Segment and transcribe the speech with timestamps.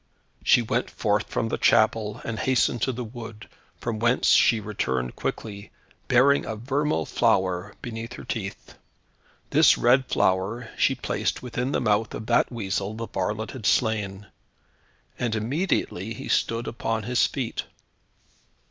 [0.43, 5.15] She went forth from the chapel, and hastened to the wood, from whence she returned
[5.15, 5.69] quickly,
[6.07, 8.73] bearing a vermeil flower beneath her teeth.
[9.51, 14.25] This red flower she placed within the mouth of that weasel the varlet had slain,
[15.19, 17.65] and immediately he stood upon his feet.